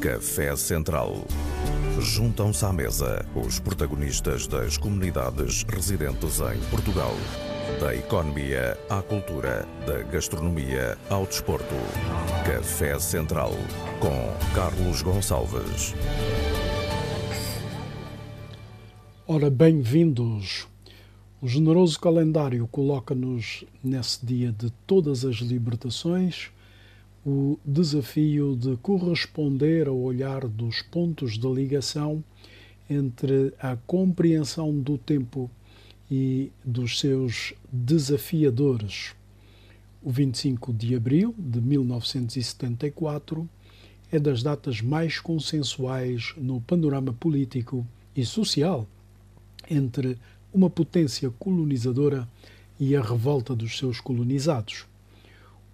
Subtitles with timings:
[0.00, 1.12] Café Central.
[2.00, 7.12] Juntam-se à mesa os protagonistas das comunidades residentes em Portugal.
[7.78, 11.74] Da economia à cultura, da gastronomia ao desporto.
[12.46, 13.52] Café Central
[14.00, 15.94] com Carlos Gonçalves.
[19.26, 20.66] Ora, bem-vindos.
[21.42, 26.50] O generoso calendário coloca-nos nesse dia de todas as libertações
[27.24, 32.24] o desafio de corresponder ao olhar dos pontos de ligação
[32.88, 35.50] entre a compreensão do tempo
[36.10, 39.14] e dos seus desafiadores.
[40.02, 43.48] O 25 de abril de 1974
[44.10, 48.88] é das datas mais consensuais no panorama político e social
[49.68, 50.16] entre
[50.52, 52.26] uma potência colonizadora
[52.78, 54.89] e a revolta dos seus colonizados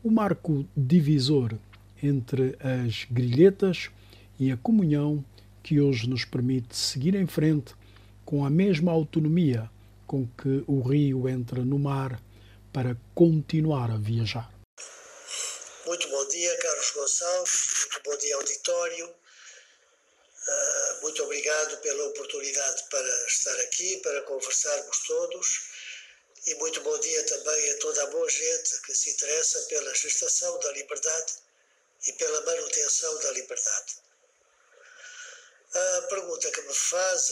[0.06, 1.59] o marco divisor
[2.01, 3.91] entre as grilhetas
[4.38, 5.24] e a comunhão
[5.65, 7.74] que hoje nos permite seguir em frente
[8.24, 9.68] com a mesma autonomia
[10.07, 12.23] com que o rio entra no mar
[12.73, 14.49] para continuar a viajar.
[15.84, 19.07] Muito bom dia, Carlos Gonçalves, muito bom dia, auditório.
[19.09, 25.76] Uh, muito obrigado pela oportunidade para estar aqui, para conversarmos todos
[26.47, 30.59] e muito bom dia também a toda a boa gente que se interessa pela gestação
[30.61, 31.35] da liberdade
[32.07, 33.97] e pela manutenção da liberdade.
[35.74, 37.30] A pergunta que me faz,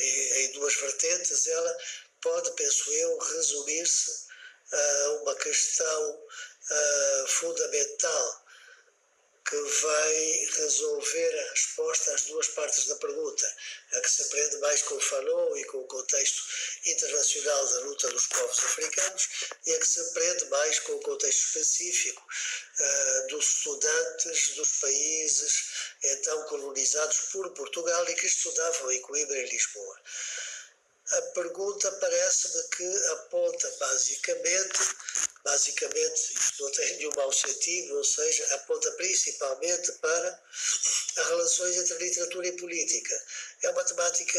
[0.00, 1.78] eh, em duas vertentes, ela
[2.20, 4.26] pode, penso eu, resumir-se
[4.72, 6.26] a uma questão
[6.70, 8.46] eh, fundamental
[9.48, 13.56] que vai resolver a resposta às duas partes da pergunta,
[13.92, 16.42] a que se aprende mais com o Fanon e com o contexto
[16.86, 19.28] internacional da luta dos povos africanos
[19.66, 25.70] e a que se aprende mais com o contexto específico uh, dos estudantes dos países
[26.02, 30.00] então colonizados por Portugal e que estudavam em Coimbra e Lisboa.
[31.12, 34.78] A pergunta parece-me que aponta basicamente
[35.44, 40.42] basicamente, isto não tem nenhum mau sentido, ou seja, aponta principalmente para
[41.16, 43.22] as relações entre literatura e política.
[43.62, 44.38] É uma temática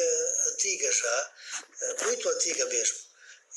[0.54, 1.34] antiga já,
[1.82, 2.98] eh, muito antiga mesmo.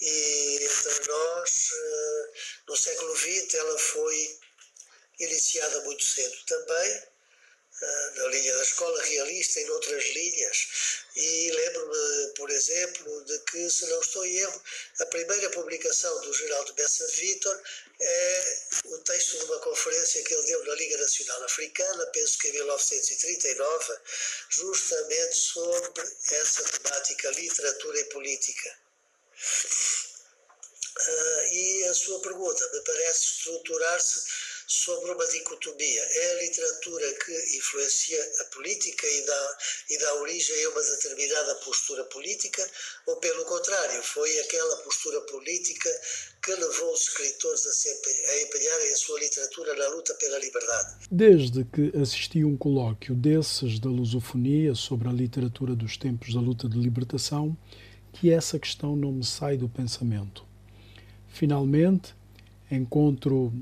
[0.01, 2.31] E entre nós, eh,
[2.69, 4.39] no século XX, ela foi
[5.21, 7.03] iniciada muito cedo também,
[7.81, 10.69] na linha da escola realista e noutras linhas.
[11.17, 14.63] E lembro-me, por exemplo, de que, se não estou em erro,
[15.01, 17.63] a primeira publicação do Geraldo Bessa Vitor
[18.01, 22.49] é o texto de uma conferência que ele deu na Liga Nacional Africana, penso que
[22.49, 23.99] em 1939,
[24.51, 28.79] justamente sobre essa temática literatura e política.
[30.97, 36.03] Uh, e a sua pergunta me parece estruturar-se sobre uma dicotomia.
[36.03, 39.57] É a literatura que influencia a política e dá,
[39.91, 42.69] e dá origem a uma determinada postura política,
[43.07, 45.91] ou pelo contrário, foi aquela postura política
[46.43, 51.07] que levou os escritores a, se, a empenharem a sua literatura na luta pela liberdade.
[51.11, 56.41] Desde que assisti a um colóquio desses da lusofonia sobre a literatura dos tempos da
[56.41, 57.57] luta de libertação,
[58.13, 60.47] que essa questão não me sai do pensamento.
[61.29, 62.15] Finalmente,
[62.71, 63.53] encontro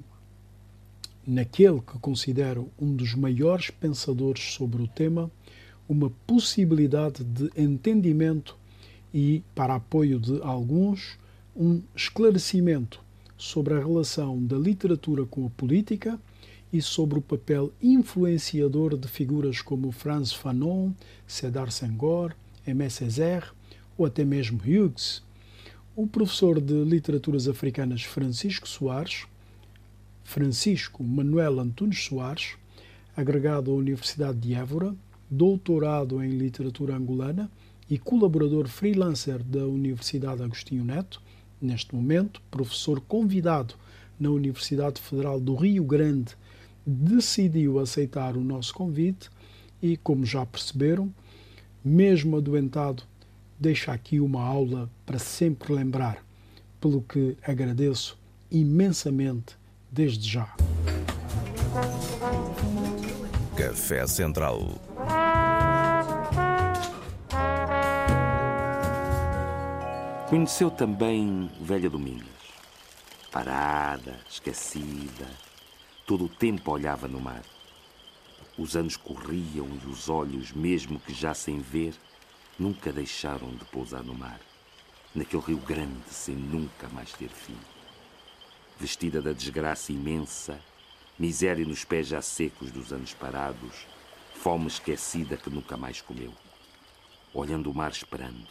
[1.26, 5.30] naquele que considero um dos maiores pensadores sobre o tema,
[5.88, 8.56] uma possibilidade de entendimento
[9.12, 11.18] e, para apoio de alguns,
[11.54, 13.00] um esclarecimento
[13.36, 16.18] sobre a relação da literatura com a política
[16.72, 20.92] e sobre o papel influenciador de figuras como Franz Fanon,
[21.26, 22.34] Cedar Senghor,
[22.66, 23.48] Aimé Césaire
[23.98, 25.22] ou até mesmo Hughes.
[25.94, 29.26] O professor de Literaturas Africanas Francisco Soares
[30.32, 32.54] Francisco Manuel Antunes Soares,
[33.14, 34.96] agregado à Universidade de Évora,
[35.30, 37.50] doutorado em literatura angolana
[37.90, 41.20] e colaborador freelancer da Universidade Agostinho Neto,
[41.60, 43.74] neste momento professor convidado
[44.18, 46.34] na Universidade Federal do Rio Grande,
[46.86, 49.28] decidiu aceitar o nosso convite
[49.82, 51.12] e, como já perceberam,
[51.84, 53.02] mesmo adoentado,
[53.60, 56.24] deixa aqui uma aula para sempre lembrar,
[56.80, 58.18] pelo que agradeço
[58.50, 59.60] imensamente
[59.92, 60.48] desde já.
[63.54, 64.80] Café Central.
[70.30, 72.24] Conheceu também Velha Domingos.
[73.30, 75.28] Parada, esquecida,
[76.06, 77.42] todo o tempo olhava no mar.
[78.56, 81.94] Os anos corriam e os olhos, mesmo que já sem ver,
[82.58, 84.40] nunca deixaram de pousar no mar,
[85.14, 87.56] naquele rio grande sem nunca mais ter fim
[88.82, 90.58] vestida da desgraça imensa,
[91.16, 93.86] miséria nos pés já secos dos anos parados,
[94.34, 96.34] fome esquecida que nunca mais comeu.
[97.32, 98.48] Olhando o mar esperando,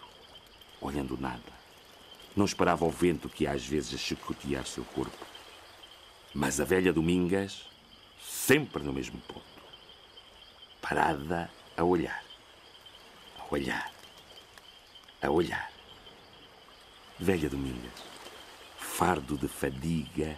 [0.80, 1.52] olhando nada.
[2.34, 5.26] Não esperava o vento que às vezes a chicotear seu corpo.
[6.34, 7.68] Mas a velha Domingas,
[8.26, 9.44] sempre no mesmo ponto.
[10.82, 12.24] Parada a olhar,
[13.38, 13.92] a olhar,
[15.22, 15.70] a olhar.
[17.20, 18.02] Velha Domingas,
[19.02, 20.36] fardo de fadiga,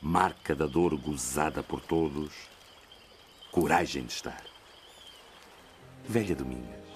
[0.00, 2.32] marca da dor gozada por todos,
[3.52, 4.42] coragem de estar.
[6.08, 6.86] Velha Domingas,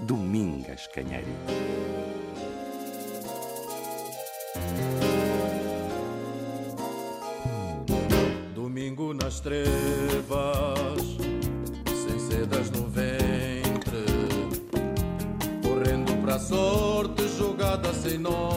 [0.00, 1.26] Domingas Canheiro.
[8.54, 9.64] Domingo nas trevas,
[12.04, 14.04] sem sedas no ventre,
[15.66, 18.55] correndo pra sorte, jogada sem norte.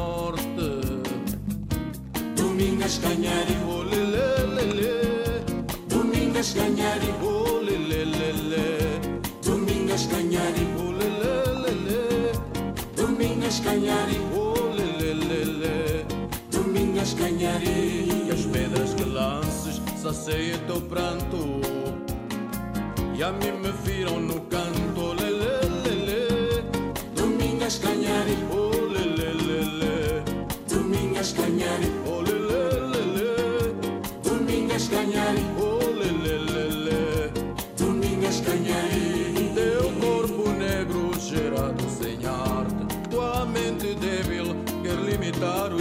[2.89, 5.45] Domingas Canhari, oh lelelele.
[5.87, 7.59] Domingas Canhari, oh.
[9.43, 10.97] Domingas Canhari, oh.
[12.95, 14.17] Domingas Canhari.
[16.49, 18.25] Domingas Canhari.
[18.25, 21.61] Que as pedras que lances saceiem teu pranto.
[23.15, 24.78] E a mim me viram no canto,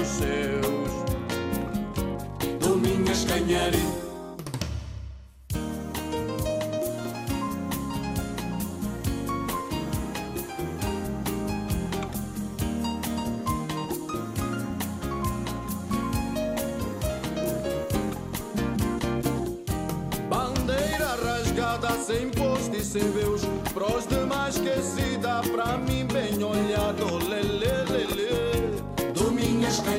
[0.08, 0.58] seus.
[20.28, 26.07] Bandeira rasgada, sem posto e sem veus Pros demais esquecida, pra mim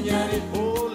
[0.09, 0.89] Canhari, oh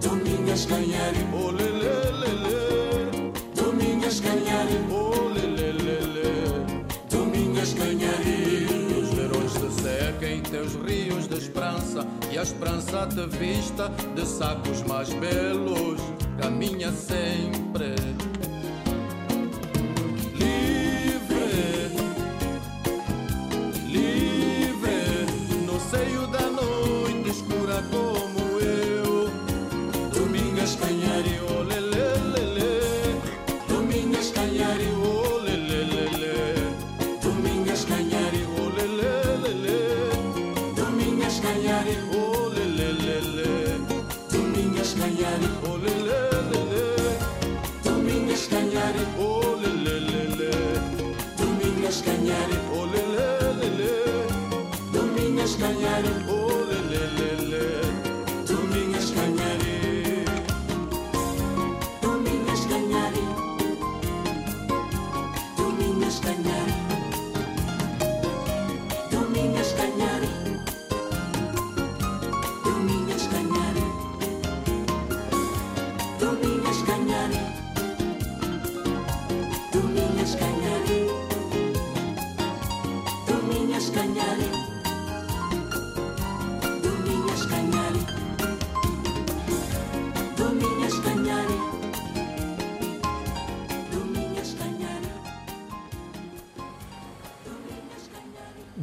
[0.00, 9.70] Domingas Canhari, oh lele, lele Domingas Canhari, oh lele, lele Domingas Canhari Teus verões te
[9.82, 16.00] sequem, teus rios de esperança E a esperança te vista de sacos mais belos
[16.40, 17.94] Caminha sempre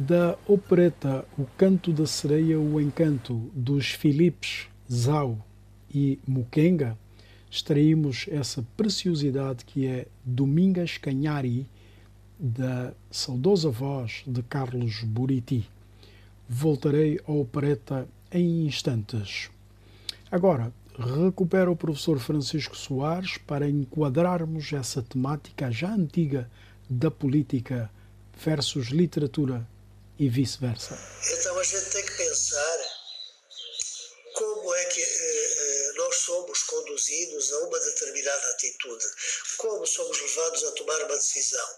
[0.06, 5.36] Da opereta O Canto da Sereia, o Encanto, dos Philips Zau
[5.92, 6.96] e Mukenga,
[7.50, 11.66] extraímos essa preciosidade que é Domingas Canhari,
[12.38, 15.68] da saudosa voz de Carlos Buriti.
[16.48, 19.50] Voltarei à opereta em instantes.
[20.30, 26.48] Agora, recupero o professor Francisco Soares para enquadrarmos essa temática já antiga
[26.88, 27.90] da política
[28.40, 29.66] versus literatura
[30.18, 30.98] e vice-versa.
[31.30, 32.96] Então a gente tem que pensar
[34.36, 39.04] como é que eh, eh, nós somos conduzidos a uma determinada atitude,
[39.56, 41.68] como somos levados a tomar uma decisão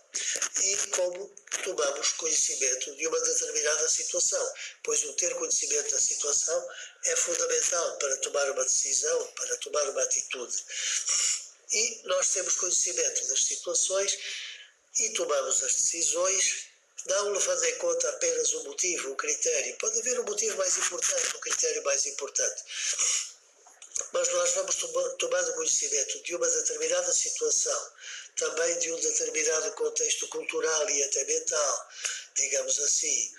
[0.65, 4.53] e como tomamos conhecimento de uma determinada situação,
[4.83, 6.69] pois o ter conhecimento da situação
[7.05, 10.57] é fundamental para tomar uma decisão, para tomar uma atitude.
[11.71, 14.19] E nós temos conhecimento das situações
[14.99, 16.68] e tomamos as decisões
[17.09, 17.35] não
[17.65, 19.77] em conta apenas o motivo, o critério.
[19.79, 22.63] Pode haver um motivo mais importante, um critério mais importante.
[24.13, 24.77] mas nós vamos
[25.19, 27.93] tomando conhecimento de uma determinada situação,
[28.37, 31.89] também de um determinado contexto cultural e até mental,
[32.37, 33.35] digamos assim,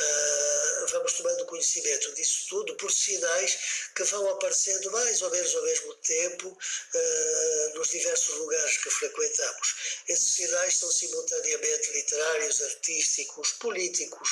[0.00, 3.58] uh, vamos tomando conhecimento disso tudo por sinais
[3.94, 9.74] que vão aparecendo mais ou menos ao mesmo tempo uh, nos diversos lugares que frequentamos.
[10.08, 14.28] Esses sinais são simultaneamente literários, artísticos, políticos,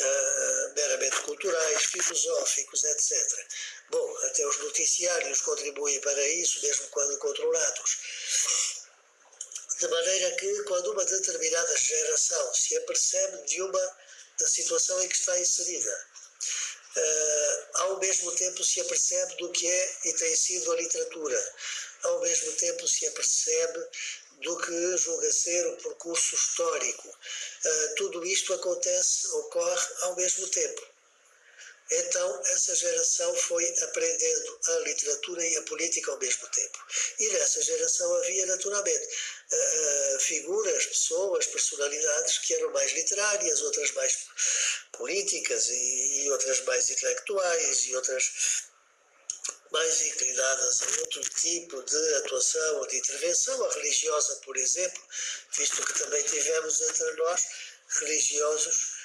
[0.00, 3.46] uh, meramente culturais, filosóficos, etc.
[3.90, 7.98] Bom, até os noticiários contribuem para isso, mesmo quando controlados.
[9.78, 13.96] De maneira que, quando uma determinada geração se apercebe de uma
[14.38, 16.06] da situação em que está inserida,
[16.96, 21.54] uh, ao mesmo tempo se apercebe do que é e tem sido a literatura,
[22.04, 23.86] ao mesmo tempo se apercebe
[24.42, 27.08] do que julga ser o percurso histórico.
[27.08, 30.95] Uh, tudo isto acontece, ocorre ao mesmo tempo.
[31.88, 36.78] Então, essa geração foi aprendendo a literatura e a política ao mesmo tempo.
[37.20, 39.06] E nessa geração havia, naturalmente,
[39.52, 44.26] uh, figuras, pessoas, personalidades que eram mais literárias, outras mais
[44.92, 48.32] políticas e outras mais intelectuais e outras
[49.70, 55.02] mais inclinadas a outro tipo de atuação ou de intervenção, a religiosa, por exemplo,
[55.56, 57.46] visto que também tivemos entre nós
[58.00, 58.95] religiosos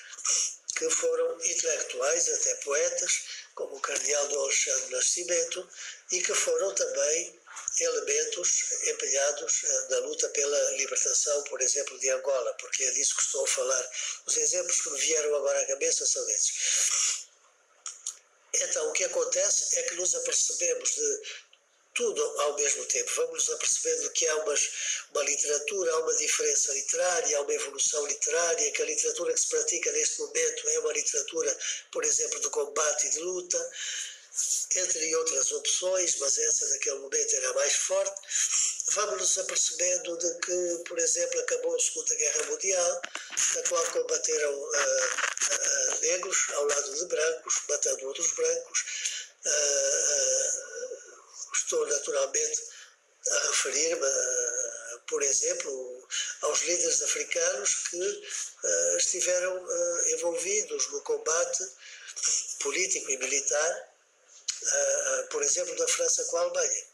[0.82, 3.22] que foram intelectuais, até poetas,
[3.54, 5.70] como o cardeal do Alexandre Nascimento,
[6.12, 7.40] e que foram também
[7.80, 13.22] elementos empenhados eh, na luta pela libertação, por exemplo, de Angola, porque é disso que
[13.22, 13.92] estou a falar.
[14.26, 17.28] Os exemplos que me vieram agora à cabeça são esses.
[18.56, 21.22] Então, o que acontece é que nos apercebemos de
[21.94, 23.12] tudo ao mesmo tempo.
[23.16, 28.72] Vamos nos apercebendo que há uma literatura, há uma diferença literária, há uma evolução literária,
[28.72, 31.58] que a literatura que se pratica neste momento é uma literatura,
[31.92, 33.72] por exemplo, de combate e de luta,
[34.76, 38.22] entre outras opções, mas essa naquele momento era mais forte.
[38.94, 43.02] Vamos nos apercebendo de que, por exemplo, acabou a Segunda Guerra Mundial,
[43.56, 48.80] na qual combateram uh, uh, negros ao lado de brancos, matando outros brancos.
[49.46, 50.91] Uh,
[51.54, 52.62] estou naturalmente
[53.30, 54.08] a referir-me,
[55.08, 56.08] por exemplo,
[56.42, 61.64] aos líderes africanos que uh, estiveram uh, envolvidos no combate
[62.60, 63.94] político e militar,
[64.64, 66.92] uh, por exemplo, da França com a Alemanha.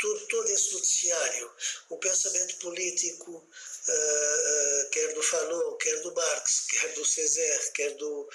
[0.00, 1.52] Todo, todo, esse noticiário,
[1.90, 3.46] o pensamento político,
[4.90, 8.28] quer do Fanon, quer do Marx, quer do Césaire, quer do,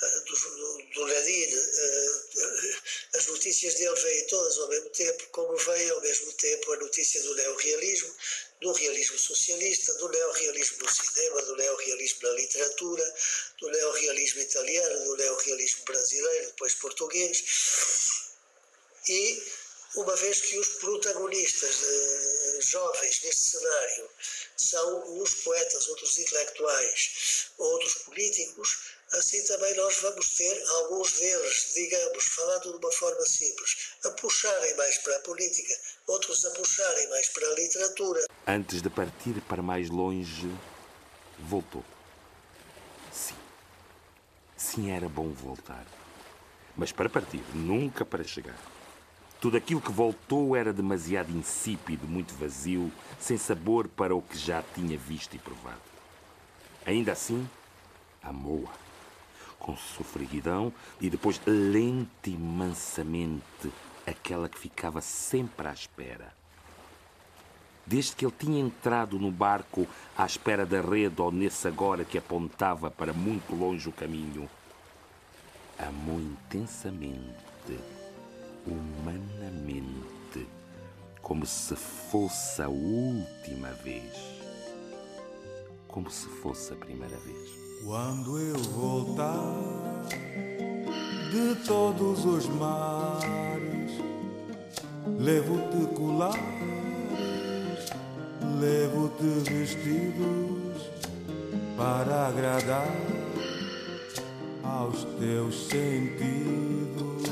[0.00, 2.76] do, do Lenin, eh,
[3.14, 7.22] as notícias dele vêm todas ao mesmo tempo, como vem ao mesmo tempo a notícia
[7.22, 8.14] do neorrealismo,
[8.60, 13.14] do realismo socialista, do neorrealismo no cinema, do neorrealismo na literatura,
[13.58, 17.44] do neorrealismo italiano, do neorrealismo brasileiro, depois português.
[19.08, 19.42] E
[19.96, 24.10] uma vez que os protagonistas eh, jovens neste cenário
[24.56, 32.24] são uns poetas, outros intelectuais, outros políticos, assim também nós vamos ter alguns deles, digamos,
[32.26, 35.74] falando de uma forma simples, a puxarem mais para a política,
[36.06, 38.24] outros a puxarem mais para a literatura.
[38.46, 40.50] Antes de partir para mais longe,
[41.38, 41.84] voltou.
[43.12, 43.36] Sim.
[44.56, 45.86] Sim, era bom voltar.
[46.76, 48.58] Mas para partir, nunca para chegar.
[49.40, 54.62] Tudo aquilo que voltou era demasiado insípido, muito vazio, sem sabor para o que já
[54.74, 55.80] tinha visto e provado.
[56.84, 57.48] Ainda assim,
[58.22, 58.89] amou-a
[59.60, 63.70] com sofreguidão e depois lenta e mansamente
[64.06, 66.34] aquela que ficava sempre à espera.
[67.86, 69.86] Desde que ele tinha entrado no barco
[70.16, 74.48] à espera da rede ou nesse agora que apontava para muito longe o caminho,
[75.78, 77.78] amou intensamente,
[78.66, 80.46] humanamente,
[81.20, 84.12] como se fosse a última vez,
[85.88, 87.69] como se fosse a primeira vez.
[87.82, 89.54] Quando eu voltar
[91.30, 93.92] de todos os mares,
[95.18, 96.40] levo-te colares,
[98.60, 100.90] levo-te vestidos
[101.78, 102.94] para agradar
[104.62, 107.22] aos teus sentidos.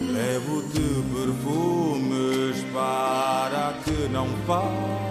[0.00, 5.07] Levo-te perfumes para que não fales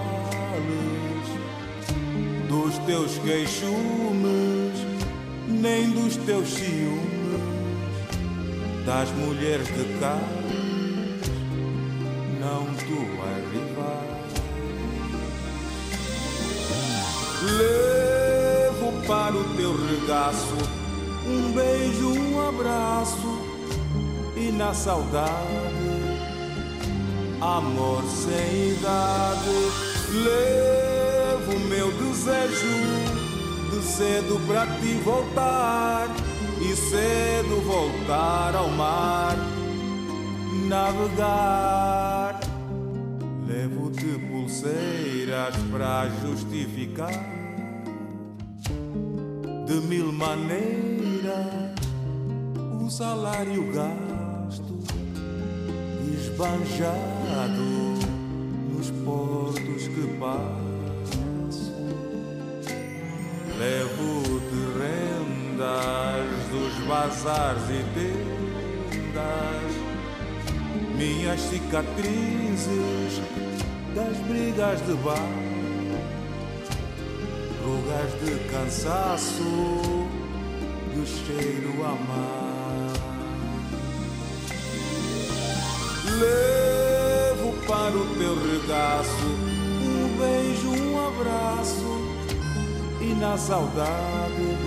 [2.87, 4.79] teus queixumes,
[5.45, 7.41] nem dos teus ciúmes,
[8.85, 10.17] das mulheres de cá,
[12.39, 14.07] não tua rival.
[17.57, 20.55] Levo para o teu regaço
[21.27, 23.41] um beijo, um abraço
[24.37, 25.27] e na saudade,
[27.41, 29.49] amor sem idade,
[30.23, 31.86] levo meu
[32.17, 36.07] desejo de cedo pra te voltar
[36.59, 39.37] e cedo voltar ao mar,
[40.67, 42.39] navegar.
[43.47, 47.13] Levo-te pulseiras pra justificar
[49.67, 51.75] de mil maneiras
[52.81, 54.79] o salário gasto
[56.13, 57.63] esbanjado
[58.73, 60.66] nos portos que passo.
[63.57, 69.73] Levo-te rendas dos bazares e tendas,
[70.95, 73.21] minhas cicatrizes
[73.95, 75.47] das brigas de bar
[77.67, 79.43] rugas de cansaço
[80.93, 82.93] do cheiro a mar.
[86.19, 91.96] Levo para o teu regaço um beijo, um abraço
[93.09, 94.57] e na saudade,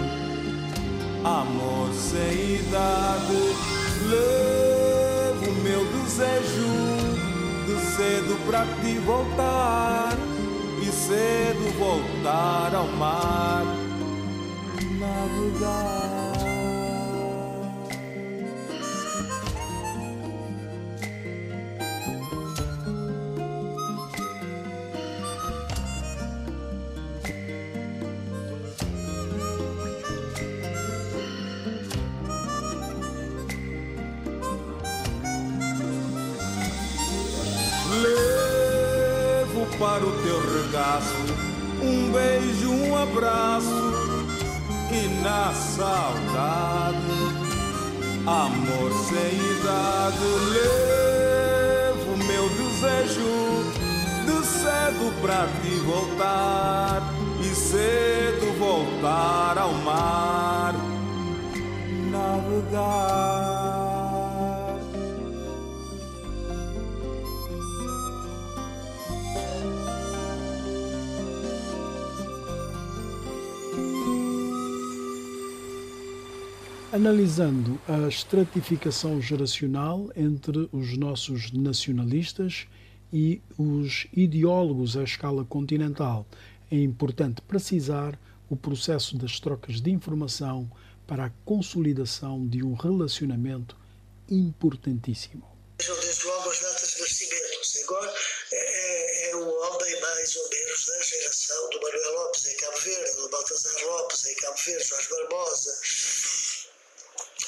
[1.25, 3.71] amor sem idade.
[4.09, 6.69] Levo meu desejo
[7.67, 10.17] de cedo para te voltar
[11.11, 13.65] cedo voltar ao mar,
[14.99, 16.10] navegar.
[39.81, 41.15] Para o teu regaço,
[41.83, 43.95] um beijo, um abraço
[44.93, 46.97] e na saudade,
[48.27, 50.19] amor sem idade,
[50.53, 53.65] levo meu desejo
[54.27, 57.03] de cedo pra te voltar
[57.41, 60.75] e cedo voltar ao mar,
[62.11, 63.40] navegar.
[76.93, 82.67] Analisando a estratificação geracional entre os nossos nacionalistas
[83.13, 86.27] e os ideólogos à escala continental,
[86.71, 90.71] é importante precisar o processo das trocas de informação
[91.07, 93.77] para a consolidação de um relacionamento
[94.29, 95.49] importantíssimo.
[95.79, 97.51] Desde logo as datas de nascimento.
[97.85, 98.15] Agora
[98.53, 103.17] é, é, o homem mais ou menos da geração do Manuel Lopes em Cabo Verde,
[103.17, 105.71] do Baltazar Lopes em Cabo Verde, Jorge Barbosa,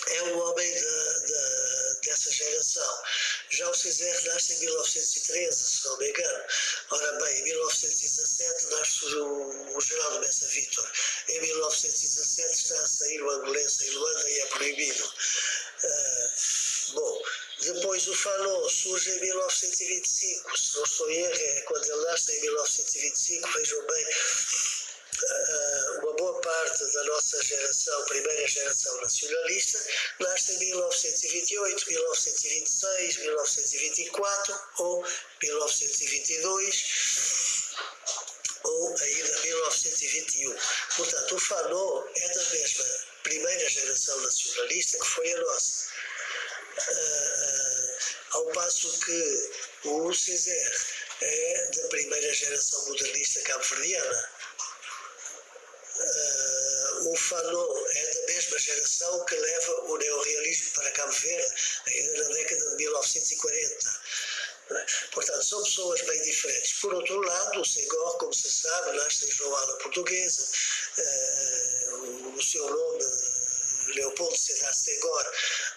[0.08, 3.02] é um homem de, dessa geração.
[3.50, 6.44] Já o César nasce em 1913, se não me engano.
[6.90, 10.90] Ora bem, em 1917 nasce o, o Geraldo Bessa Vitor.
[11.28, 15.04] Em 1917 está a sair o Angolense em Luanda e é proibido.
[15.84, 17.22] Uh, bom,
[17.60, 22.32] depois o Fanon surge em 1925, se não estou em erro, é quando ele nasce
[22.32, 24.06] em 1925, vejam bem
[26.02, 29.78] uma boa parte da nossa geração, primeira geração nacionalista,
[30.20, 35.04] nasce em 1928, 1926, 1924 ou
[35.42, 37.72] 1922
[38.64, 40.56] ou ainda 1921.
[40.96, 42.84] Portanto, o Fanon é da mesma
[43.22, 45.92] primeira geração nacionalista que foi a nossa.
[46.72, 47.92] Uh,
[48.30, 49.50] ao passo que
[49.84, 50.72] o César
[51.20, 54.30] é da primeira geração modernista cabo-verdiana
[55.98, 61.54] uh, o Fanon é da mesma geração que leva o neorrealismo para Cabo Verde,
[61.86, 64.00] ainda na década de 1940.
[65.12, 66.72] Portanto, são pessoas bem diferentes.
[66.80, 70.48] Por outro lado, o Senghor, como se sabe, nasce em Joana Portuguesa.
[70.98, 73.04] Uh, o seu nome,
[73.94, 75.26] Leopoldo Sedar Senghor,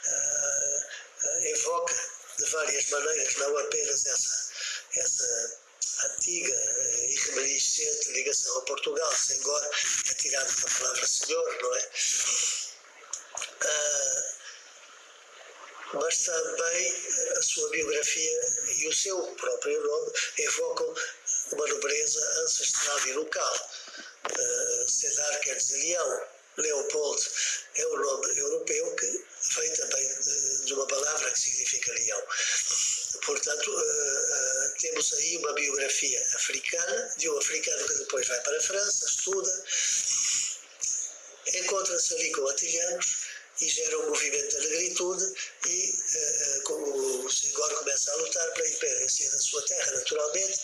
[0.07, 1.95] uh, evoca
[2.37, 4.51] de várias maneiras, não apenas essa,
[4.95, 5.59] essa
[6.05, 6.55] antiga
[7.41, 9.69] e eh, remanescente ligação a Portugal, sem agora
[10.09, 11.89] é tirada da palavra Senhor, não é?
[13.61, 14.35] Ah,
[15.93, 16.95] mas também
[17.37, 18.41] a sua biografia
[18.77, 20.95] e o seu próprio nome evocam
[21.51, 23.69] uma nobreza ancestral e local.
[24.25, 27.23] Uh, Cedar quer dizer leão, Leopoldo
[27.75, 32.23] é um nome europeu que vem também de, de uma palavra que significa leão.
[33.25, 38.57] Portanto, uh, uh, temos aí uma biografia africana, de um africano que depois vai para
[38.57, 39.63] a França, estuda,
[41.55, 43.25] encontra-se ali com atilhanos
[43.61, 45.33] e gera um movimento da negritude
[45.65, 50.59] e uh, como o Senghor começa a lutar pela independência da sua terra, naturalmente,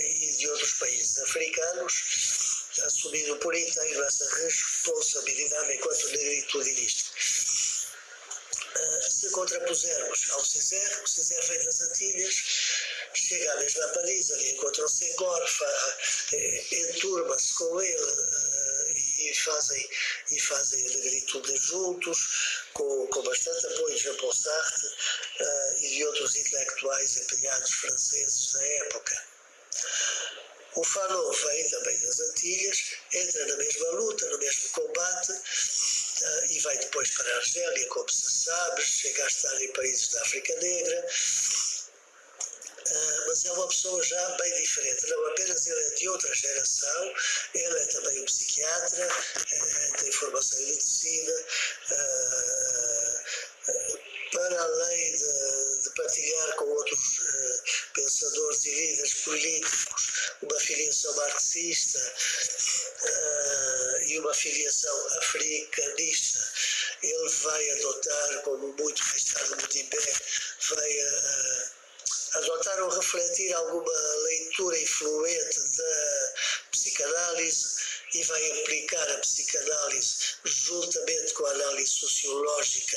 [0.00, 1.92] e de outros países africanos,
[2.82, 7.10] assumindo por inteiro essa responsabilidade enquanto negritudinista.
[7.10, 7.27] Uh,
[9.38, 12.34] se contrapusermos ao César, o César vem das Antilhas,
[13.14, 15.48] chega à mesma Paris, ali encontra o Senghor,
[16.32, 18.12] eh, enturma-se com ele
[18.96, 19.90] e fazem,
[20.32, 22.18] e fazem a negritude juntos,
[22.74, 28.64] com, com bastante apoio de Jean-Paul Sartre uh, e de outros intelectuais empenhados franceses da
[28.64, 29.24] época.
[30.74, 32.78] O Fanon vem também das Antilhas,
[33.12, 35.32] entra na mesma luta, no mesmo combate,
[36.50, 40.22] e vai depois para a Argélia, como se sabe, chega a estar em países da
[40.22, 41.06] África Negra,
[42.90, 45.06] Uh, mas é uma pessoa já bem diferente.
[45.10, 47.14] Não apenas ele é de outra geração,
[47.54, 51.32] ele é também um psiquiatra, uh, tem formação em medicina,
[51.90, 53.18] uh,
[54.32, 57.20] para além de, de, partilhar com outros
[57.94, 61.98] pensadores e líderes políticos uma filiação marxista
[64.06, 66.40] e uma filiação africanista,
[67.02, 70.12] ele vai adotar, como muito mais tarde Mudibé,
[70.70, 70.98] vai
[72.34, 76.34] adotar ou refletir alguma leitura influente da
[76.70, 77.76] psicanálise
[78.14, 82.96] e vai aplicar a psicanálise juntamente com a análise sociológica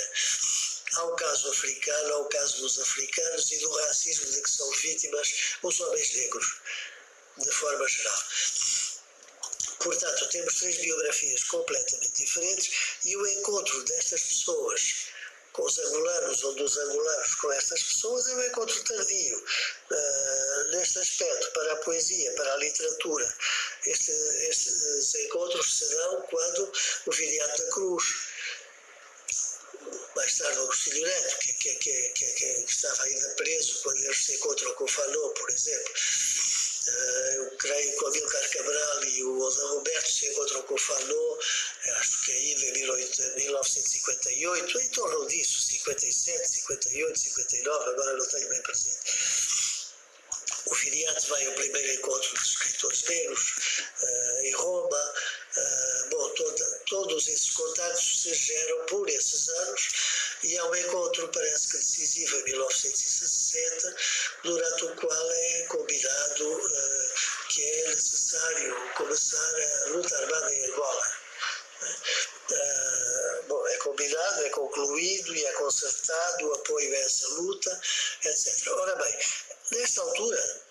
[0.94, 5.34] ao caso africano, ao caso dos africanos e do racismo de que são vítimas
[5.64, 6.46] os homens negros,
[7.38, 8.24] de forma geral.
[9.84, 12.72] Portanto, temos três biografias completamente diferentes
[13.06, 15.12] e o encontro destas pessoas
[15.54, 21.00] com os angolanos ou dos angolanos com estas pessoas é um encontro tardio uh, neste
[21.00, 23.36] aspecto para a poesia, para a literatura.
[23.86, 24.12] Este,
[24.50, 26.72] estes encontros se dão quando
[27.08, 28.04] o Viriato da Cruz,
[30.16, 34.36] mais tarde o Agostinho Neto, que, que, que, que, estava ainda preso quando eles se
[34.36, 35.94] encontram com o Fanô, por exemplo,
[37.36, 41.40] eu creio que o Amilcar Cabral e o Odan Roberto se encontram com o Fanô,
[41.98, 42.74] acho que ainda em
[43.36, 49.00] 1958, em torno disso, 57, 58, 59, agora não tenho bem presente.
[50.66, 55.14] O Viriato vai ao primeiro encontro dos escritores negros uh, em Roma.
[55.58, 59.90] Uh, bom, toda, todos esses contatos se geram por esses anos
[60.44, 63.96] e há um encontro, parece que decisivo, em 1960,
[64.44, 67.12] durante o qual é combinado uh,
[67.50, 71.16] que é necessário começar a luta armada em Angola.
[72.50, 77.82] Uh, bom, é combinado, é concluído e é consertado o apoio a essa luta,
[78.26, 78.68] etc.
[78.68, 79.20] Ora bem,
[79.72, 80.62] nesta altura,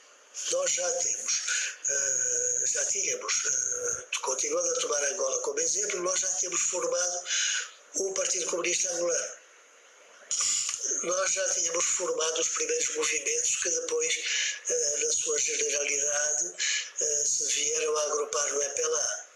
[0.53, 1.33] nós já temos,
[1.89, 7.21] uh, já tínhamos, uh, continuando a tomar Angola como exemplo, nós já tínhamos formado
[7.97, 9.40] o Partido Comunista Angolano
[11.03, 14.19] nós já tínhamos formado os primeiros movimentos que depois,
[14.69, 16.55] eh, na sua generalidade,
[17.01, 19.27] eh, se vieram a agrupar no EPLA.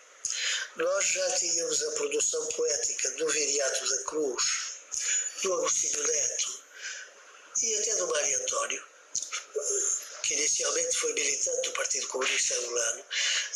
[0.77, 4.45] Nós já tínhamos a produção poética do Viriato da Cruz,
[5.43, 6.65] do Agostinho Neto
[7.63, 8.85] e até do Mário António,
[10.23, 13.05] que inicialmente foi militante do Partido Comunista Angolano.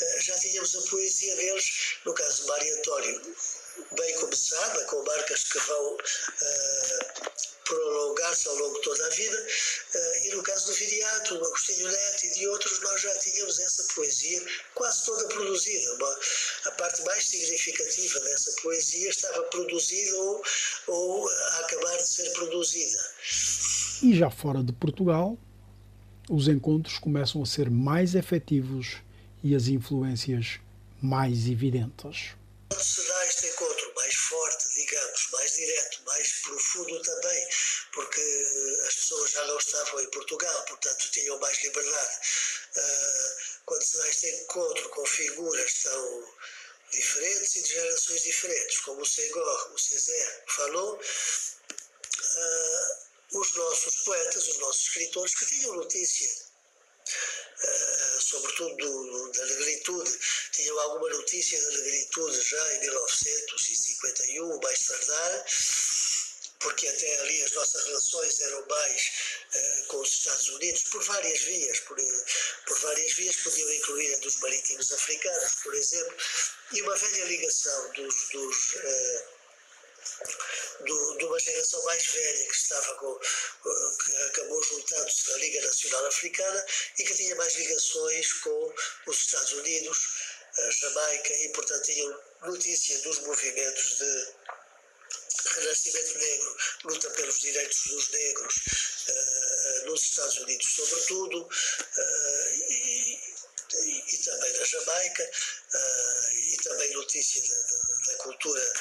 [0.00, 3.36] Eh, já tínhamos a poesia deles, no caso do Mário António,
[3.92, 9.46] bem começada, com marcas que vão uh, prolongar-se ao longo de toda a vida.
[9.94, 13.58] Uh, e no caso do Viriato, do Agostinho Neto e de outros, nós já tínhamos
[13.58, 14.42] essa poesia
[14.74, 15.94] quase toda produzida.
[15.94, 16.18] Uma,
[16.64, 20.42] a parte mais significativa dessa poesia estava produzida ou,
[20.88, 22.98] ou a acabar de ser produzida.
[24.02, 25.36] E já fora de Portugal,
[26.30, 28.96] os encontros começam a ser mais efetivos
[29.42, 30.60] e as influências
[31.00, 32.36] mais evidentes.
[32.68, 37.47] Quando se dá este encontro mais forte, digamos, mais direto, mais profundo também,
[37.98, 38.20] porque
[38.86, 42.16] as pessoas já não estavam em Portugal, portanto tinham mais liberdade.
[42.76, 46.32] Uh, quando se dá este encontro com figuras tão
[46.92, 51.00] diferentes e de gerações diferentes, como o Senghor, o César falou, uh,
[53.40, 56.48] os nossos poetas, os nossos escritores que tinham notícia
[57.60, 60.18] Uh, sobretudo do, da negritude.
[60.52, 65.44] Tinham alguma notícia da negritude já em 1951, mais tardar,
[66.60, 69.10] porque até ali as nossas relações eram mais
[69.54, 71.96] uh, com os Estados Unidos, por várias vias, por,
[72.66, 76.16] por várias vias, podiam incluir a dos marítimos africanos, por exemplo,
[76.72, 79.38] e uma velha ligação dos, dos uh,
[80.80, 86.06] do, de uma geração mais velha que estava com, que acabou juntando-se à Liga Nacional
[86.06, 86.66] Africana
[86.98, 88.74] e que tinha mais ligações com
[89.06, 89.98] os Estados Unidos,
[90.56, 94.34] a Jamaica e, portanto, tinham notícia dos movimentos de
[95.46, 98.54] Renascimento Negro luta pelos direitos dos negros
[99.08, 103.20] uh, nos Estados Unidos, sobretudo, uh, e,
[103.74, 105.30] e, e, também na Jamaica,
[105.74, 108.72] uh, e também notícia da, da cultura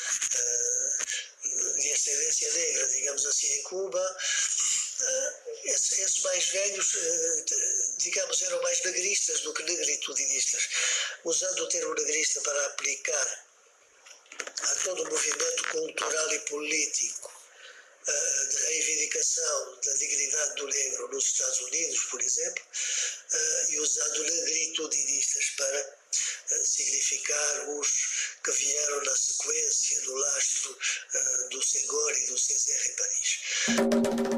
[1.77, 4.17] de ascendência negra, digamos assim, em Cuba.
[5.63, 6.97] Esses, esses mais velhos,
[7.97, 10.69] digamos, eram mais negristas do que negritudinistas,
[11.23, 13.46] usando o termo negrista para aplicar
[14.61, 17.31] a todo o movimento cultural e político
[18.07, 24.23] uh, de reivindicação da dignidade do negro nos Estados Unidos, por exemplo, uh, e usando
[24.23, 27.87] negritudinistas para uh, significar os
[28.43, 30.77] que vieram na sequência do lastro
[31.51, 34.36] do Senghor e do César em Paris.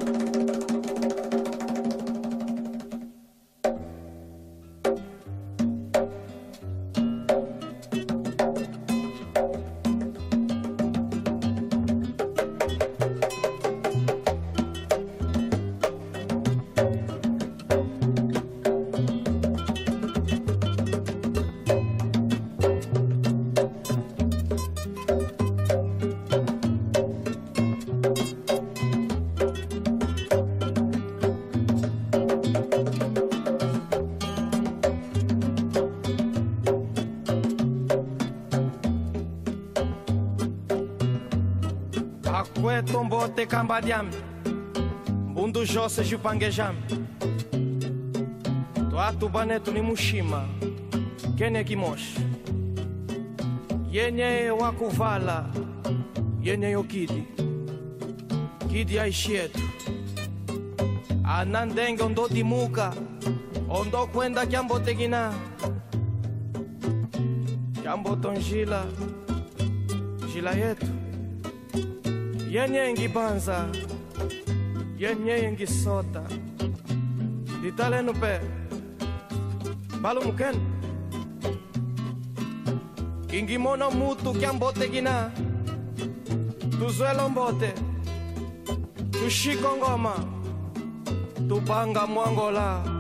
[43.35, 44.09] Te kambadiam.
[45.33, 46.75] Bundu jose jupangejam
[48.89, 50.45] twatu banetu ni mushima.
[51.37, 52.19] Kene kimoshi
[53.91, 55.45] yenye wakuvala.
[56.43, 57.23] Yenye yo kidi
[58.99, 59.59] aishietu
[61.23, 62.93] anandenge ondo dimuka
[63.69, 65.33] ondo kwenda kyambotegina
[67.83, 68.85] kyambotonjila
[70.27, 70.85] njila yetu
[72.49, 73.67] yenyewe ngibanza
[74.97, 76.23] yenyewe ngisota
[77.61, 78.39] ditalenu pe
[80.01, 80.55] balumuken
[83.31, 85.31] ingimono mutu kyambote gina.
[86.79, 87.73] Tuzwela mbote
[89.11, 90.13] tushiko ngoma.
[91.49, 92.83] Tupanga mwangola.
[92.83, 92.98] la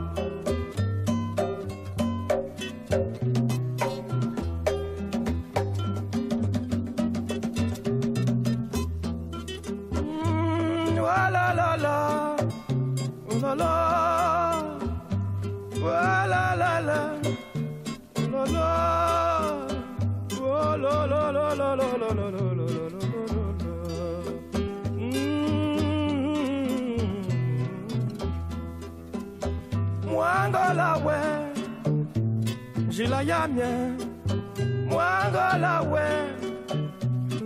[30.19, 31.17] mwanga la we
[32.87, 33.69] njila yamye
[34.89, 36.07] mwangolawe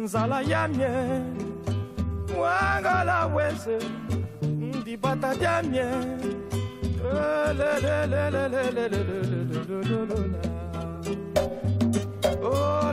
[0.04, 0.92] nzala yamye
[2.36, 3.78] mwangolaweze
[4.80, 5.86] ndibata dyamye
[7.06, 10.42] Oh, la, la, la, la, la, la, la, la.
[12.42, 12.90] Oh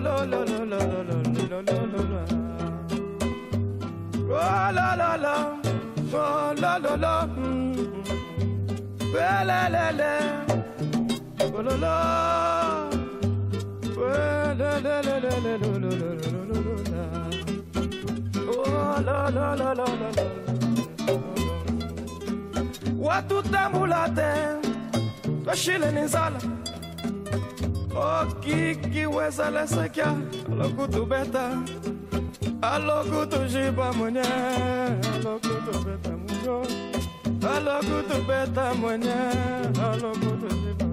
[4.76, 5.34] la la la,
[6.12, 7.26] oh la la la.
[7.26, 7.79] Mm
[9.14, 10.12] la la la la
[11.40, 11.94] Oh la la
[13.96, 14.00] Oh
[14.58, 17.02] la la la la la la la la la la
[18.48, 20.24] Oh la la la la la la
[22.98, 24.30] Watu tambulate
[25.44, 26.38] Twashile ni nzala
[27.96, 30.14] okiki wezala sekya
[30.52, 31.58] alokutu beta
[32.62, 34.20] alokutu jiba mwenye
[35.14, 36.62] alokutu beta munyo
[37.56, 39.14] alokutu beta mwenye
[39.92, 40.84] alokutu jiba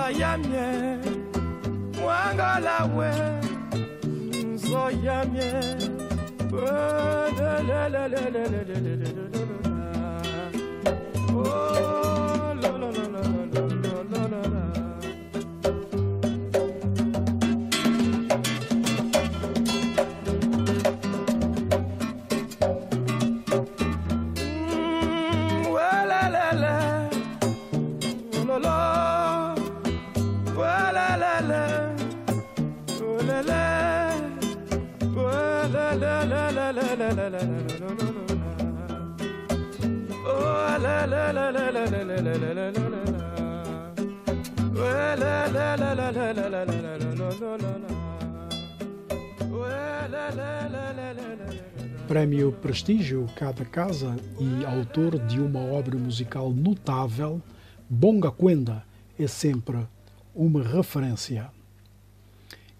[0.00, 0.66] la yamie
[2.08, 3.10] Angola we
[4.50, 5.50] Nzo yamie
[11.32, 11.99] Oh
[52.70, 57.42] Prestígio Cada Casa e autor de uma obra musical notável,
[57.88, 58.84] Bonga Quenda
[59.18, 59.78] é sempre
[60.32, 61.50] uma referência.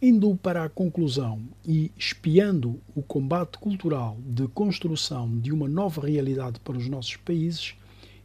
[0.00, 6.60] Indo para a conclusão e espiando o combate cultural de construção de uma nova realidade
[6.60, 7.74] para os nossos países,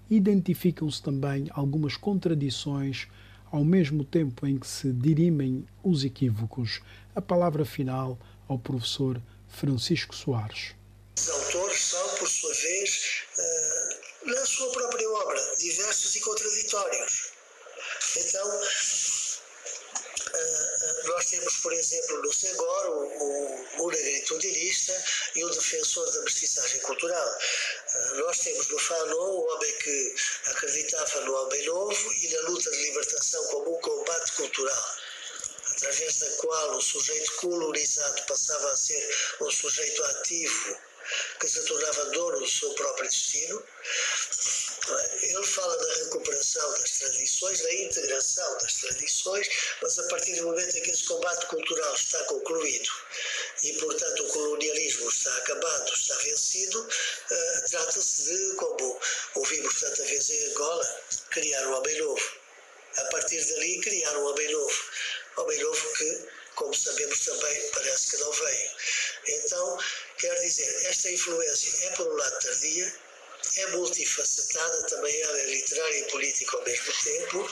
[0.07, 3.07] identificam-se também algumas contradições
[3.51, 6.79] ao mesmo tempo em que se dirimem os equívocos.
[7.15, 10.75] A palavra final ao professor Francisco Soares.
[11.17, 17.31] Os autores são, por sua vez, eh, na sua própria obra, diversos e contraditórios.
[18.17, 19.39] Então, eh,
[20.33, 25.03] eh, nós temos, por exemplo, no Senghor, o, o, negritudirista
[25.35, 27.39] e o defensor da mestiçagem cultural.
[28.15, 30.15] Nós temos no Fanon o homem que
[30.47, 34.95] acreditava no homem novo e na luta de libertação como um combate cultural
[35.71, 39.09] através da qual o sujeito colonizado passava a ser
[39.41, 40.77] um sujeito ativo
[41.39, 43.63] que se tornava dono do seu próprio destino.
[45.21, 49.47] Ele fala da recuperação das tradições, da integração das tradições,
[49.81, 52.89] mas a partir do momento em que esse combate cultural está concluído
[53.63, 58.99] e, portanto, o colonialismo está acabado, está vencido, uh, trata-se de, como
[59.35, 62.31] ouvimos tanta vez em Angola, criar um homem novo.
[62.97, 64.83] A partir dali, criar um homem novo.
[65.37, 68.71] Homem novo que, como sabemos também, parece que não veio.
[69.27, 69.79] Então,
[70.17, 72.93] Quer dizer, esta influência é, por um lado, tardia,
[73.57, 77.51] é multifacetada, também ela é literária e política ao mesmo tempo,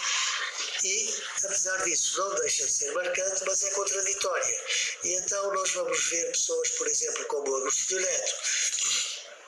[0.83, 4.62] e, apesar disso, não deixa de ser marcante, mas é contraditória.
[5.03, 8.33] E então nós vamos ver pessoas, por exemplo, como Agostinho Neto,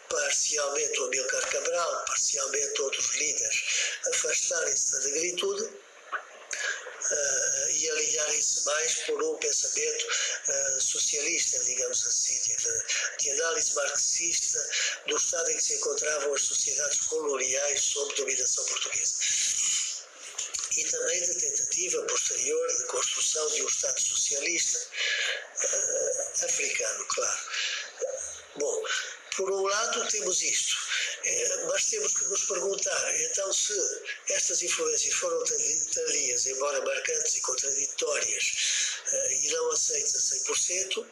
[0.10, 3.64] parcialmente o Amilcar Cabral, parcialmente outros líderes,
[4.08, 5.70] afastarem-se da negritude
[7.12, 12.56] uh, e alinharem-se mais por um pensamento uh, socialista, digamos assim, de,
[13.20, 14.70] de, análise marxista
[15.08, 19.16] do estado em que se encontravam as sociedades coloniais sob dominação portuguesa.
[20.78, 24.80] E também da tentativa posterior de construção de um Estado socialista
[25.64, 27.40] uh, africano, claro.
[28.58, 28.84] Bom,
[29.38, 30.76] por um lado temos isto,
[31.68, 33.74] mas temos que nos perguntar, então, se
[34.30, 41.06] estas influências foram tardias, embora marcantes e contraditórias, uh, e não aceitas a 100%,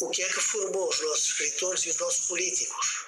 [0.00, 3.06] o que é que formou os nossos escritores e os nossos políticos?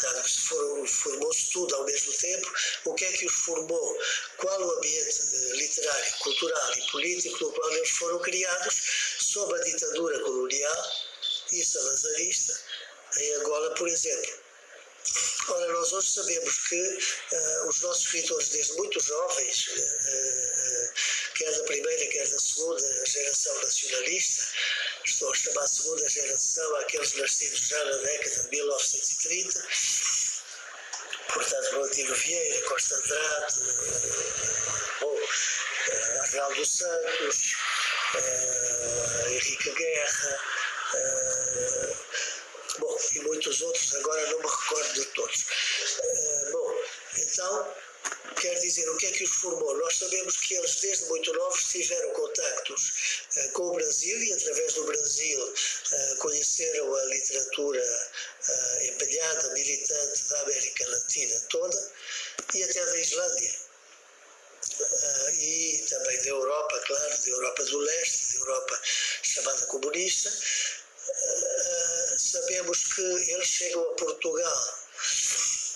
[0.00, 2.52] Dado que formou-se tudo ao mesmo tempo,
[2.86, 3.98] o que é que os formou?
[4.38, 5.20] Qual o ambiente
[5.52, 8.74] literário, cultural e político no qual eles foram criados
[9.20, 10.92] sob a ditadura colonial
[11.52, 12.69] e salazarista?
[13.18, 14.40] Em Angola, por exemplo.
[15.48, 16.98] Ora, nós hoje sabemos que
[17.32, 20.92] uh, os nossos escritores, desde muito jovens, uh, uh,
[21.34, 24.44] quer da primeira, quer da segunda geração nacionalista,
[25.04, 29.68] estou a chamar segunda geração aqueles nascidos já na década de 1930,
[31.32, 33.60] portanto, Valentino Vieira, Costa Andrade,
[35.00, 35.18] bom,
[36.20, 37.54] Arnaldo Santos,
[39.30, 40.40] Henrique Guerra,
[43.14, 45.46] e muitos outros, agora não me recordo de todos.
[45.98, 46.84] Uh, bom,
[47.18, 47.74] então,
[48.40, 49.76] quer dizer, o que é que os formou?
[49.78, 54.74] Nós sabemos que eles, desde muito novos, tiveram contactos uh, com o Brasil e, através
[54.74, 61.92] do Brasil, uh, conheceram a literatura uh, empenhada, militante da América Latina toda
[62.54, 63.70] e até da Islândia.
[65.38, 68.80] e também da Europa, claro, da Europa do Leste, da Europa
[69.22, 70.30] chamada comunista
[72.30, 74.80] sabemos que eles chegam a Portugal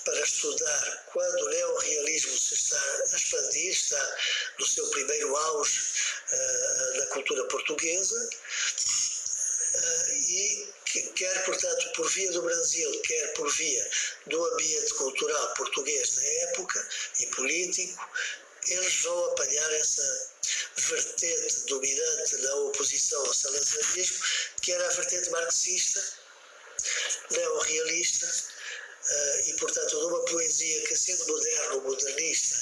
[0.05, 1.03] para estudar.
[1.11, 2.79] Quando o neorrealismo se está
[3.11, 4.17] a expandir, está
[4.59, 5.81] no seu primeiro auge
[6.31, 8.29] uh, na cultura portuguesa,
[9.73, 10.73] uh, e
[11.15, 13.91] quer, portanto, por via do Brasil, quer por via
[14.27, 16.87] do ambiente cultural português na época
[17.19, 18.09] e político,
[18.67, 20.31] eles vão apanhar essa
[20.77, 24.25] vertente dominante na oposição ao salazarismo,
[24.61, 26.24] que era a vertente marxista
[27.31, 32.55] neorrealista uh, e, portanto, numa poesia que, sendo moderna ou modernista,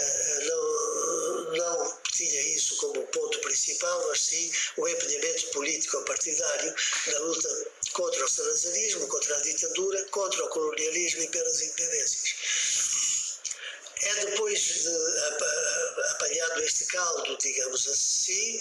[0.00, 6.74] uh, não, não tinha isso como ponto principal, mas sim o empenhamento político-partidário
[7.06, 13.32] na luta contra o salazarismo, contra a ditadura, contra o colonialismo e pelas independências.
[14.04, 14.88] É depois de
[16.10, 18.58] apanhado este caldo, digamos assim,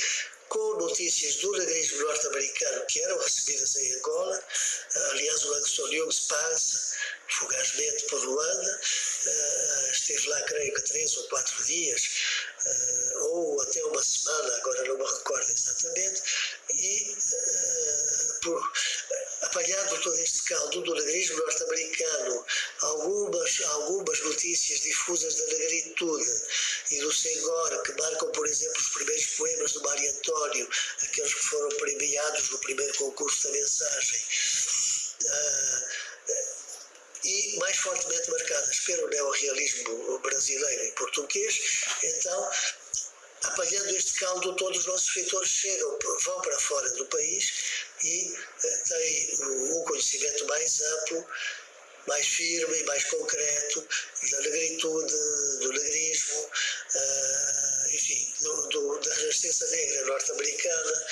[0.50, 4.44] com notícias do negrismo norte-americano que eram recebidas em Angola.
[4.94, 6.92] Aliás, o Young passa
[7.30, 8.82] fugazmente por Luanda,
[9.92, 12.02] esteve lá, creio que, três ou quatro dias,
[13.22, 16.22] ou até uma semana, agora não me recordo exatamente,
[16.74, 17.16] e
[18.42, 18.72] por,
[19.44, 22.46] apanhado todo este caldo do negrismo norte-americano,
[22.82, 26.44] algumas, algumas notícias difusas da negritude
[26.92, 30.70] e do Senghor, que marcam, por exemplo, os primeiros poemas do Mário António,
[31.04, 34.22] aqueles que foram premiados no primeiro concurso da mensagem.
[35.22, 36.02] Uh,
[37.24, 41.60] e mais fortemente marcadas pelo neorrealismo brasileiro e português,
[42.04, 42.52] então
[43.44, 47.52] apanhando este caldo, todos os nossos escritores chegam, vão para fora do país
[48.04, 51.28] e uh, têm um conhecimento mais amplo,
[52.08, 53.88] mais firme e mais concreto
[54.32, 55.16] da negritude,
[55.60, 61.06] do negrismo, uh, enfim, do, do, da renascença negra norte-americana,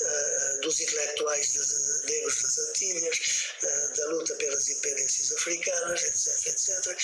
[0.00, 3.18] uh, dos intelectuais de, de, negros das Antilhas,
[3.96, 6.96] da luta pelas independências africanas, etc, etc.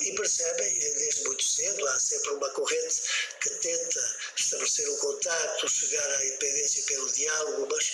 [0.00, 3.02] E percebem, desde muito cedo, há sempre uma corrente
[3.42, 7.90] que tenta estabelecer um contato, chegar à independência pelo diálogo, mas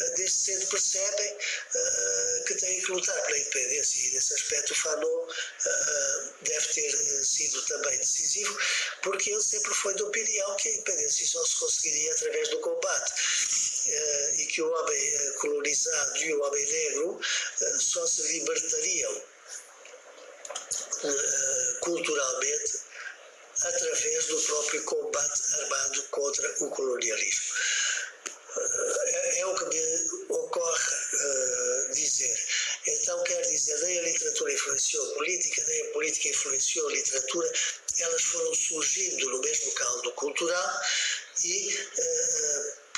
[0.00, 4.76] eh, desde cedo percebem uh, que têm que lutar pela independência e nesse aspecto o
[4.76, 8.58] Fanon uh, deve ter sido também decisivo
[9.02, 13.12] porque ele sempre foi de opinião que a independência só se conseguiria através do combate
[13.12, 13.59] uh,
[14.36, 17.20] e que o homem colonizado e o homem negro
[17.78, 19.22] só se libertariam
[21.80, 22.80] culturalmente
[23.62, 27.54] através do próprio combate armado contra o colonialismo.
[28.56, 32.36] É, é o que me ocorre dizer.
[32.86, 37.52] Então, quer dizer, nem a literatura influenciou a política, nem a política influenciou a literatura,
[37.98, 40.80] elas foram surgindo no mesmo caldo cultural
[41.44, 41.78] e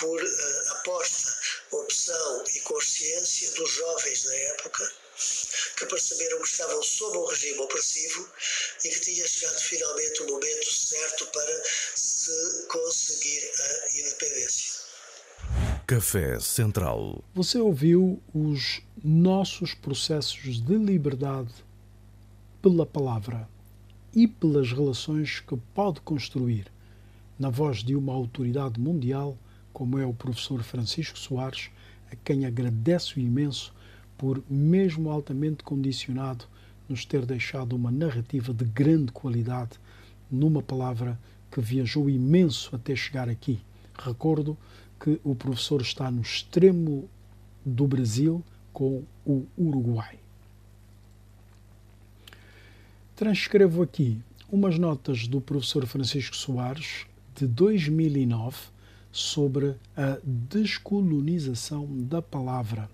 [0.02, 1.30] por uh, aposta,
[1.70, 4.92] opção e consciência dos jovens da época,
[5.78, 8.28] que perceberam que estavam sob um regime opressivo
[8.84, 11.62] e que tinha chegado finalmente o momento certo para
[11.94, 14.82] se conseguir a independência.
[15.86, 17.22] Café Central.
[17.32, 21.52] Você ouviu os nossos processos de liberdade
[22.60, 23.48] pela palavra
[24.12, 26.66] e pelas relações que pode construir,
[27.38, 29.38] na voz de uma autoridade mundial
[29.72, 31.70] como é o professor Francisco Soares,
[32.10, 33.72] a quem agradeço imenso
[34.16, 36.44] por, mesmo altamente condicionado,
[36.88, 39.80] nos ter deixado uma narrativa de grande qualidade,
[40.30, 41.18] numa palavra
[41.50, 43.60] que viajou imenso até chegar aqui.
[43.98, 44.56] Recordo
[45.00, 47.08] que o professor está no extremo
[47.64, 48.42] do Brasil
[48.72, 50.18] com o Uruguai.
[53.14, 54.20] Transcrevo aqui
[54.50, 58.71] umas notas do professor Francisco Soares de 2009
[59.12, 62.88] sobre a descolonização da palavra,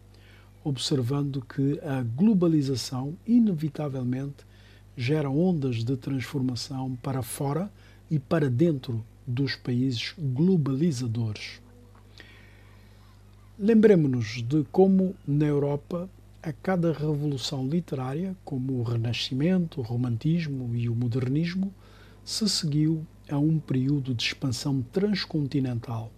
[0.64, 4.44] observando que a globalização inevitavelmente
[4.96, 7.70] gera ondas de transformação para fora
[8.10, 11.60] e para dentro dos países globalizadores.
[13.56, 16.10] Lembremos-nos de como na Europa
[16.42, 21.72] a cada revolução literária, como o Renascimento, o Romantismo e o Modernismo,
[22.24, 26.12] se seguiu a um período de expansão transcontinental.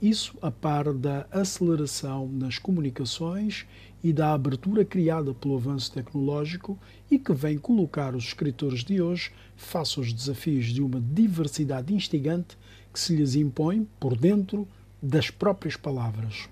[0.00, 3.64] Isso a par da aceleração nas comunicações
[4.02, 6.78] e da abertura criada pelo avanço tecnológico
[7.10, 12.58] e que vem colocar os escritores de hoje face aos desafios de uma diversidade instigante
[12.92, 14.68] que se lhes impõe por dentro
[15.02, 16.48] das próprias palavras.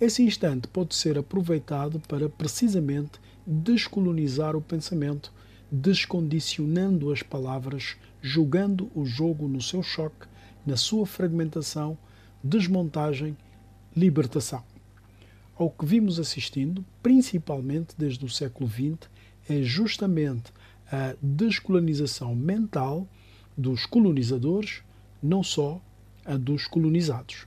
[0.00, 5.32] Esse instante pode ser aproveitado para precisamente descolonizar o pensamento,
[5.74, 10.26] descondicionando as palavras, jogando o jogo no seu choque,
[10.64, 11.98] na sua fragmentação,
[12.42, 13.36] desmontagem,
[13.96, 14.62] libertação.
[15.56, 19.08] Ao que vimos assistindo, principalmente desde o século XX,
[19.48, 20.52] é justamente
[20.90, 23.08] a descolonização mental
[23.56, 24.82] dos colonizadores,
[25.22, 25.80] não só
[26.24, 27.46] a dos colonizados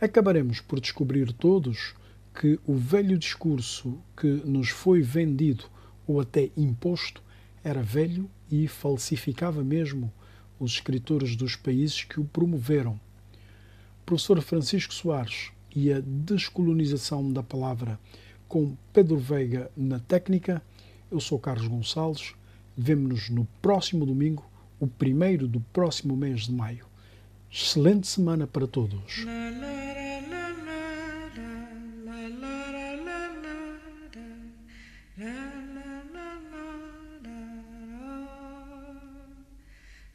[0.00, 1.94] acabaremos por descobrir todos
[2.38, 5.64] que o velho discurso que nos foi vendido
[6.06, 7.22] ou até imposto
[7.62, 10.12] era velho e falsificava mesmo
[10.58, 13.00] os escritores dos países que o promoveram.
[14.02, 17.98] O professor Francisco Soares e a descolonização da palavra
[18.48, 20.62] com Pedro Veiga na técnica.
[21.10, 22.34] Eu sou Carlos Gonçalves.
[22.76, 24.48] Vemo-nos no próximo domingo,
[24.78, 26.86] o primeiro do próximo mês de maio.
[27.50, 29.24] Excelente semana para todos.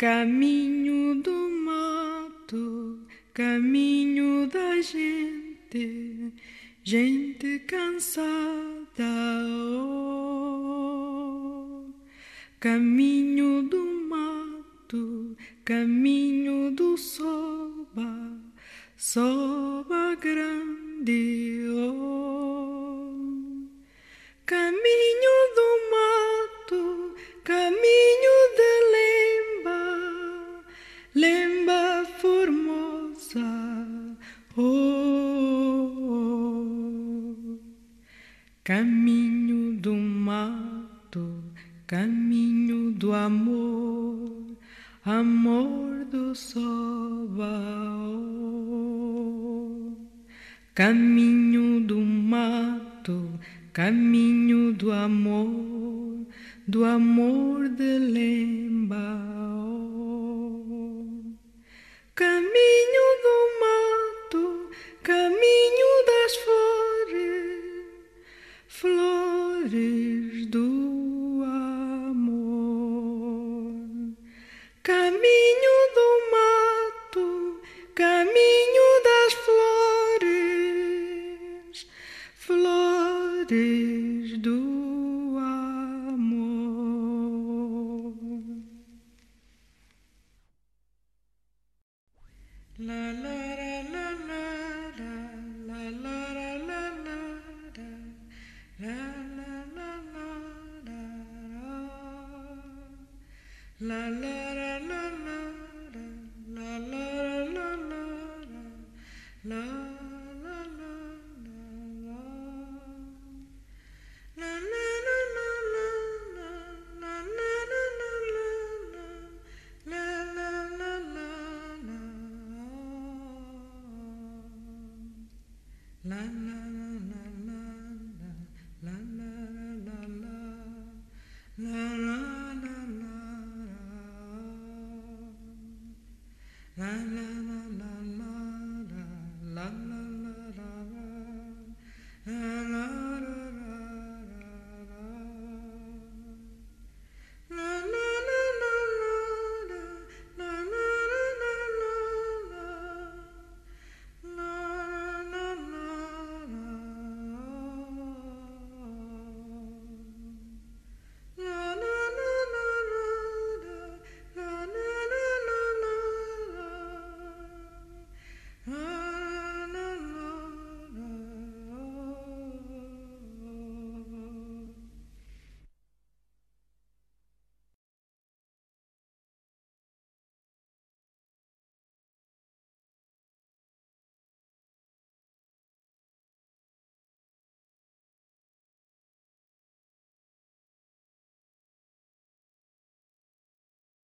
[0.00, 0.79] Caminho